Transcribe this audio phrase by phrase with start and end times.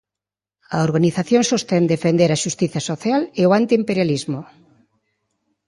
[0.75, 4.39] A organización sostén defender a xustiza social e o antiimperialismo.